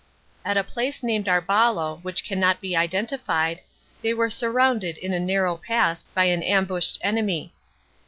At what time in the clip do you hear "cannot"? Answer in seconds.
2.25-2.59